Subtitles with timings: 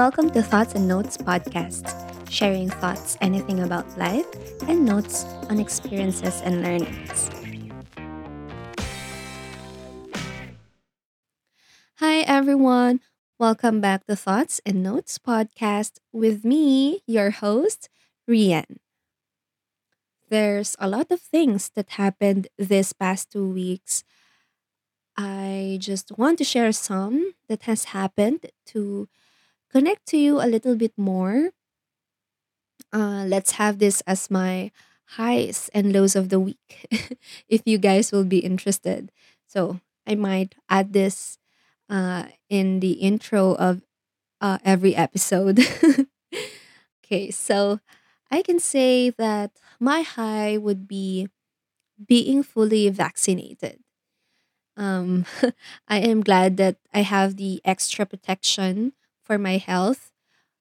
[0.00, 1.84] Welcome to Thoughts and Notes podcast,
[2.30, 4.24] sharing thoughts, anything about life,
[4.66, 7.28] and notes on experiences and learnings.
[11.96, 13.00] Hi, everyone.
[13.38, 17.90] Welcome back to Thoughts and Notes podcast with me, your host,
[18.26, 18.80] Rian.
[20.30, 24.02] There's a lot of things that happened this past two weeks.
[25.14, 29.06] I just want to share some that has happened to
[29.72, 31.50] connect to you a little bit more.
[32.92, 34.70] Uh, let's have this as my
[35.14, 36.86] highs and lows of the week,
[37.48, 39.12] if you guys will be interested.
[39.46, 41.38] So I might add this
[41.88, 43.82] uh, in the intro of
[44.40, 45.60] uh, every episode.
[47.04, 47.80] okay, so
[48.30, 51.28] I can say that my high would be
[52.06, 53.80] being fully vaccinated.
[54.76, 55.26] Um,
[55.88, 58.92] I am glad that I have the extra protection
[59.30, 60.10] for my health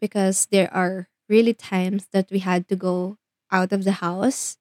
[0.00, 3.18] because there are really times that we had to go
[3.50, 4.58] out of the house.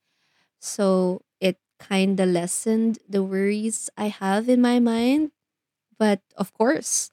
[0.59, 5.31] So it kind of lessened the worries I have in my mind.
[5.97, 7.11] But of course,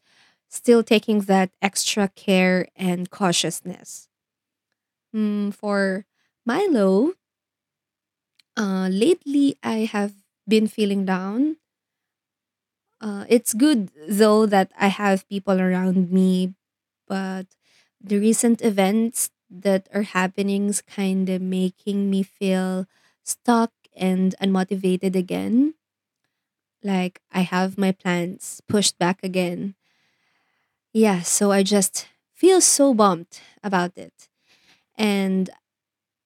[0.49, 4.09] still taking that extra care and cautiousness.
[5.15, 6.07] Mm, for
[6.47, 7.13] my low,
[8.57, 10.15] uh, lately I have
[10.47, 11.57] been feeling down.
[13.01, 16.55] Uh, it's good though that I have people around me,
[17.09, 17.47] but
[18.01, 22.87] the recent events that are happening is kind of making me feel
[23.25, 25.75] stuck and unmotivated again.
[26.83, 29.75] Like I have my plans pushed back again.
[30.93, 34.29] Yeah, so I just feel so bummed about it.
[34.97, 35.51] And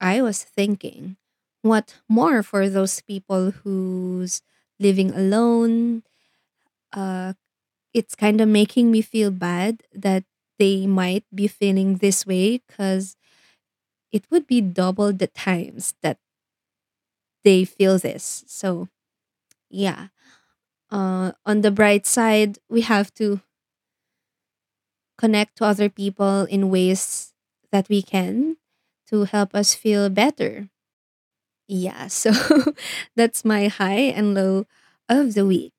[0.00, 1.16] I was thinking,
[1.62, 4.42] what more for those people who's
[4.80, 6.04] living alone?
[6.92, 7.34] Uh,
[7.94, 10.24] it's kind of making me feel bad that
[10.58, 13.16] they might be feeling this way because
[14.12, 16.18] it would be double the times that
[17.44, 18.44] they feel this.
[18.46, 18.88] So,
[19.70, 20.08] yeah.
[20.90, 23.40] Uh, on the bright side, we have to
[25.18, 27.32] connect to other people in ways
[27.70, 28.56] that we can
[29.06, 30.68] to help us feel better.
[31.68, 32.32] Yeah, so
[33.16, 34.66] that's my high and low
[35.08, 35.72] of the week.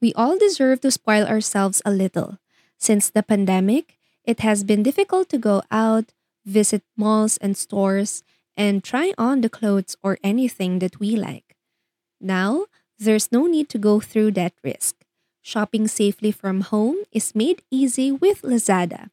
[0.00, 2.38] We all deserve to spoil ourselves a little.
[2.78, 6.12] Since the pandemic, it has been difficult to go out,
[6.44, 8.22] visit malls and stores,
[8.56, 11.56] and try on the clothes or anything that we like.
[12.20, 12.66] Now,
[12.98, 14.96] there's no need to go through that risk.
[15.42, 19.10] Shopping safely from home is made easy with Lazada.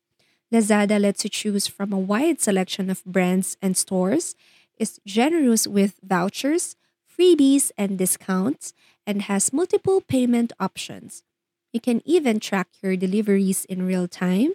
[0.52, 4.36] Lazada lets you choose from a wide selection of brands and stores,
[4.78, 6.76] is generous with vouchers,
[7.06, 8.74] freebies, and discounts,
[9.06, 11.24] and has multiple payment options.
[11.74, 14.54] You can even track your deliveries in real time,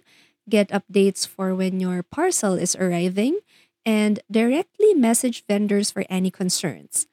[0.49, 3.41] get updates for when your parcel is arriving,
[3.85, 7.07] and directly message vendors for any concerns.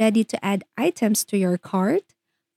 [0.00, 2.02] Ready to add items to your cart?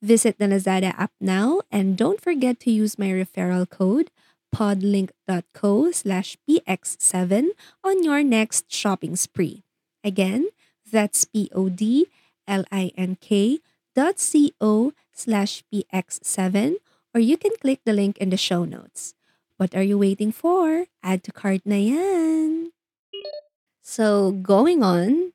[0.02, 4.12] Visit the Lazada app now and don't forget to use my referral code
[4.56, 7.50] podlink.co slash px7
[7.84, 9.64] on your next shopping spree.
[10.04, 10.50] Again,
[10.90, 12.10] that's p-o-d-l-i-n-k
[13.96, 14.16] dot
[14.62, 16.78] co slash px7
[17.14, 19.16] or you can click the link in the show notes.
[19.58, 20.86] What are you waiting for?
[21.02, 22.72] Add to cart na yan.
[23.82, 25.34] So, going on,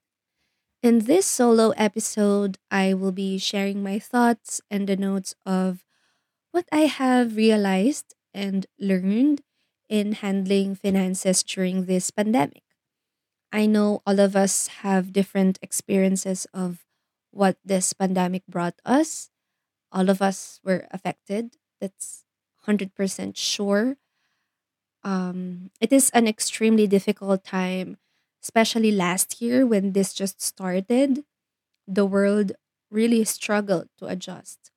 [0.82, 5.82] in this solo episode, I will be sharing my thoughts and the notes of
[6.52, 9.42] what I have realized and learned
[9.88, 12.62] in handling finances during this pandemic.
[13.50, 16.86] I know all of us have different experiences of
[17.32, 19.31] what this pandemic brought us.
[19.92, 21.56] All of us were affected.
[21.80, 22.24] That's
[22.64, 23.96] 100% sure.
[25.04, 27.98] Um, it is an extremely difficult time,
[28.42, 31.24] especially last year when this just started.
[31.88, 32.52] The world
[32.90, 34.70] really struggled to adjust.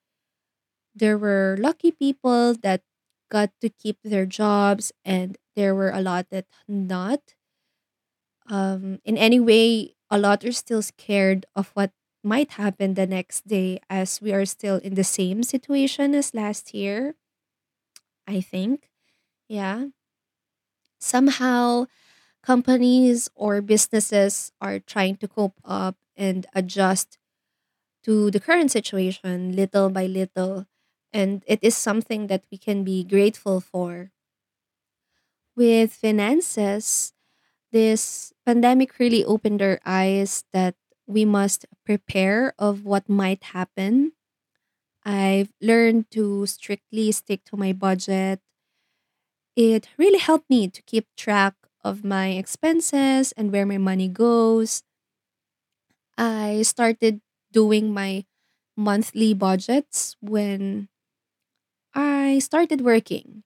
[0.96, 2.82] There were lucky people that
[3.30, 7.36] got to keep their jobs, and there were a lot that not.
[8.48, 11.92] Um, in any way, a lot are still scared of what
[12.26, 16.74] might happen the next day as we are still in the same situation as last
[16.74, 17.16] year.
[18.28, 18.90] I think.
[19.48, 19.88] Yeah.
[21.00, 21.86] Somehow,
[22.44, 27.18] companies or businesses are trying to cope up and adjust
[28.04, 30.68] to the current situation little by little.
[31.14, 34.12] And it is something that we can be grateful for.
[35.56, 37.14] With finances,
[37.72, 40.76] this pandemic really opened our eyes that
[41.08, 44.14] we must prepare of what might happen.
[45.06, 48.42] I've learned to strictly stick to my budget
[49.58, 54.84] It really helped me to keep track of my expenses and where my money goes.
[56.18, 57.22] I started
[57.52, 58.26] doing my
[58.76, 60.90] monthly budgets when
[61.94, 63.44] I started working.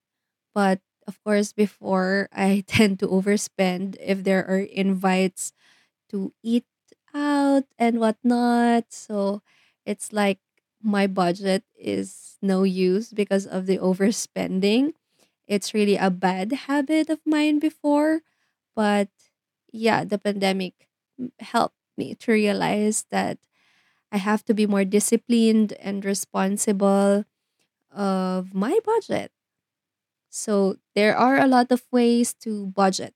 [0.55, 5.53] But of course, before I tend to overspend if there are invites
[6.11, 6.65] to eat
[7.13, 8.85] out and whatnot.
[8.93, 9.41] So
[9.85, 10.39] it's like
[10.81, 14.93] my budget is no use because of the overspending.
[15.47, 18.21] It's really a bad habit of mine before.
[18.75, 19.09] But
[19.71, 20.87] yeah, the pandemic
[21.39, 23.39] helped me to realize that
[24.11, 27.25] I have to be more disciplined and responsible
[27.91, 29.31] of my budget.
[30.29, 33.13] So there are a lot of ways to budget.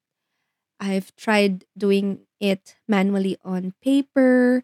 [0.80, 4.64] I've tried doing it manually on paper.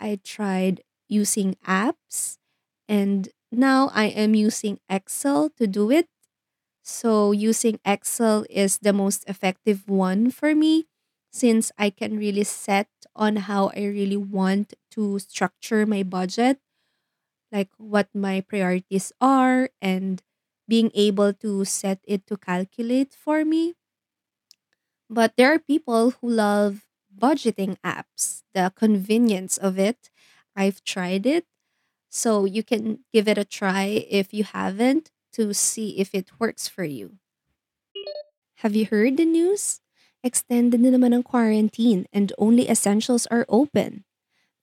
[0.00, 2.38] I tried using apps
[2.88, 6.08] and now I am using Excel to do it.
[6.82, 10.86] So using Excel is the most effective one for me
[11.32, 16.60] since I can really set on how I really want to structure my budget
[17.52, 20.22] like what my priorities are and
[20.68, 23.74] being able to set it to calculate for me.
[25.08, 30.10] But there are people who love budgeting apps, the convenience of it.
[30.54, 31.46] I've tried it.
[32.10, 36.68] So you can give it a try if you haven't to see if it works
[36.68, 37.18] for you.
[38.56, 39.80] Have you heard the news?
[40.24, 44.02] Extended na naman ang quarantine and only essentials are open.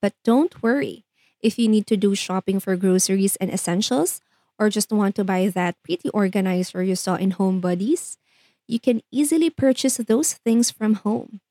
[0.02, 1.06] But don't worry.
[1.40, 4.20] If you need to do shopping for groceries and essentials,
[4.60, 8.18] or just want to buy that pretty organizer you saw in Home Buddies,
[8.68, 11.42] you can easily purchase those things from home.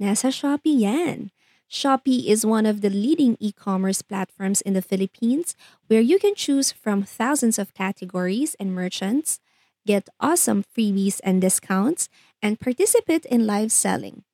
[0.00, 1.30] Nasa Shopee yan.
[1.70, 5.54] Shopee is one of the leading e commerce platforms in the Philippines
[5.88, 9.40] where you can choose from thousands of categories and merchants,
[9.86, 12.08] get awesome freebies and discounts,
[12.40, 14.24] and participate in live selling.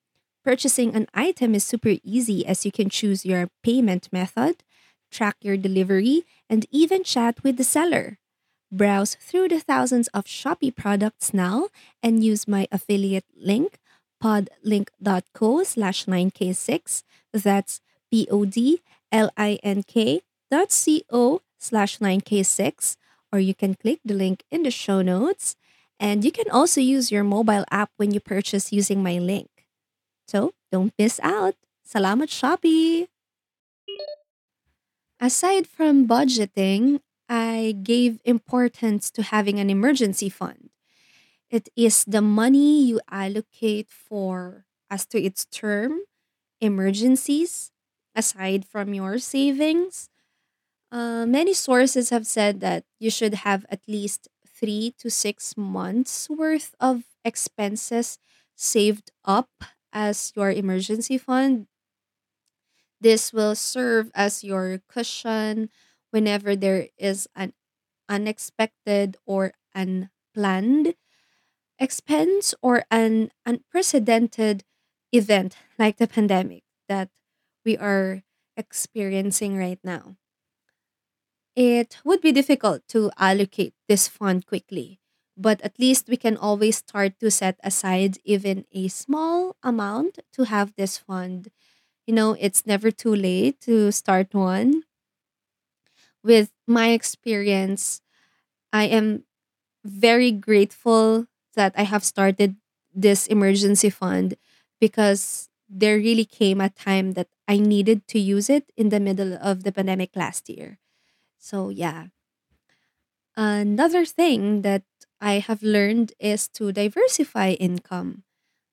[0.45, 4.63] Purchasing an item is super easy as you can choose your payment method,
[5.11, 8.19] track your delivery, and even chat with the seller.
[8.73, 11.69] Browse through the thousands of Shopee products now
[12.03, 13.79] and use my affiliate link,
[14.23, 17.03] podlink.co slash 9k6.
[17.33, 17.81] That's
[18.11, 18.81] P-O-D-L-I-N-K
[20.51, 22.97] dot C-O slash 9k6.
[23.33, 25.57] Or you can click the link in the show notes.
[26.01, 29.49] And you can also use your mobile app when you purchase using my link.
[30.27, 31.55] So don't miss out.
[31.87, 33.09] Salamat Shopee!
[35.21, 37.01] Aside from budgeting,
[37.35, 40.71] I gave importance to having an emergency fund.
[41.51, 46.01] It is the money you allocate for, as to its term,
[46.61, 47.73] emergencies,
[48.15, 50.09] aside from your savings.
[50.93, 56.29] Uh, many sources have said that you should have at least three to six months
[56.31, 58.19] worth of expenses
[58.57, 59.51] saved up
[59.93, 61.67] as your emergency fund.
[63.01, 65.71] This will serve as your cushion
[66.15, 67.55] whenever there is an
[68.09, 70.95] unexpected or unplanned
[71.79, 74.65] expense or an unprecedented
[75.13, 77.11] event like the pandemic that
[77.65, 78.23] we are
[78.57, 80.17] experiencing right now.
[81.57, 85.01] It would be difficult to allocate this fund quickly,
[85.37, 90.45] but at least we can always start to set aside even a small amount to
[90.45, 91.51] have this fund.
[92.07, 94.85] You know, it's never too late to start one.
[96.25, 98.03] With my experience,
[98.73, 99.25] I am
[99.85, 101.27] very grateful
[101.57, 102.57] that I have started
[102.95, 104.37] this emergency fund
[104.81, 109.35] because there really came a time that I needed to use it in the middle
[109.41, 110.79] of the pandemic last year.
[111.39, 112.09] So, yeah.
[113.37, 114.85] Another thing that
[115.21, 118.23] I have learned is to diversify income.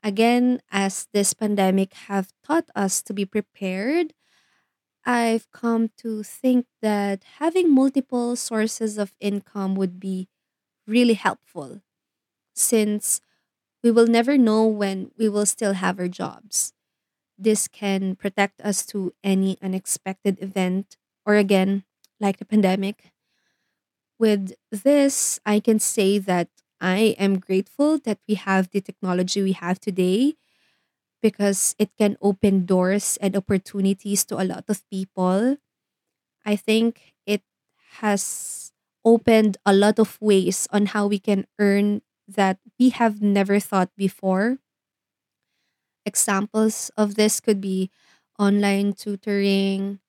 [0.04, 4.14] Again, as this pandemic have taught us to be prepared,
[5.06, 10.28] I've come to think that having multiple sources of income would be
[10.88, 11.82] really helpful
[12.56, 13.22] since
[13.84, 16.74] we will never know when we will still have our jobs.
[17.38, 21.86] This can protect us to any unexpected event or again,
[22.20, 23.12] like the pandemic.
[24.20, 29.52] With this, I can say that I am grateful that we have the technology we
[29.54, 30.36] have today
[31.22, 35.58] because it can open doors and opportunities to a lot of people.
[36.46, 37.44] I think it
[38.02, 38.72] has
[39.06, 43.92] opened a lot of ways on how we can earn that we have never thought
[43.98, 44.60] before.
[46.06, 47.92] Examples of this could be
[48.40, 50.00] online tutoring,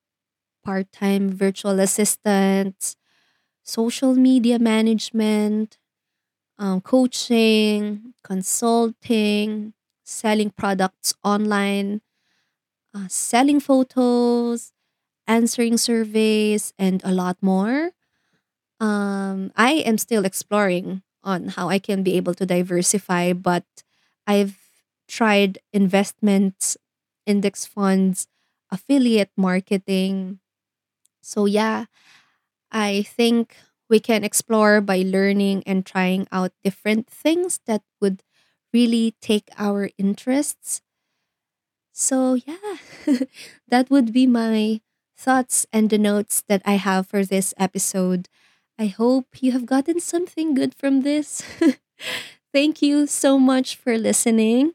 [0.63, 2.95] part time virtual assistants,
[3.63, 5.77] social media management,
[6.59, 9.73] um, coaching, consulting,
[10.13, 12.01] selling products online,
[12.93, 14.71] uh, selling photos,
[15.27, 17.91] answering surveys, and a lot more.
[18.79, 23.65] Um, I am still exploring on how I can be able to diversify, but
[24.27, 24.59] I've
[25.07, 26.77] tried investments,
[27.25, 28.27] index funds,
[28.71, 30.39] affiliate marketing.
[31.21, 31.85] So, yeah,
[32.71, 33.55] I think
[33.89, 38.23] we can explore by learning and trying out different things that would
[38.73, 40.81] really take our interests.
[41.91, 42.77] So, yeah,
[43.67, 44.81] that would be my
[45.15, 48.27] thoughts and the notes that I have for this episode.
[48.79, 51.43] I hope you have gotten something good from this.
[52.53, 54.73] Thank you so much for listening.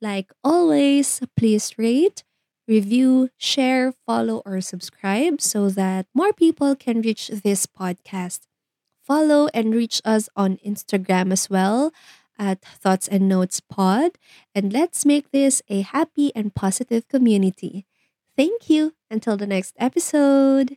[0.00, 2.24] Like always, please rate,
[2.68, 8.40] review, share, follow, or subscribe so that more people can reach this podcast.
[9.02, 11.92] Follow and reach us on Instagram as well
[12.38, 14.12] at Thoughts and Notes Pod.
[14.54, 17.86] And let's make this a happy and positive community.
[18.36, 18.94] Thank you.
[19.10, 20.76] Until the next episode.